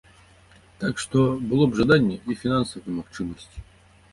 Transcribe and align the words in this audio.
Так 0.83 1.03
што, 1.03 1.19
было 1.51 1.67
б 1.73 1.77
жаданне 1.81 2.17
і 2.29 2.39
фінансавыя 2.45 2.99
магчымасці. 2.99 3.57